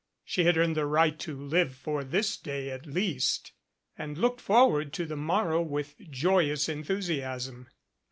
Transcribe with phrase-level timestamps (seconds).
[0.25, 3.51] She had earned the right to live for this day at least,
[3.95, 7.67] and looked forward to the morrow with joyous enthusiasm.